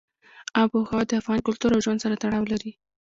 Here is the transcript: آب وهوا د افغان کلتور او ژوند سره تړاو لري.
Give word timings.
آب 0.61 0.69
وهوا 0.73 1.01
د 1.09 1.11
افغان 1.21 1.39
کلتور 1.47 1.69
او 1.73 1.83
ژوند 1.85 2.03
سره 2.03 2.19
تړاو 2.23 2.49
لري. 2.51 2.71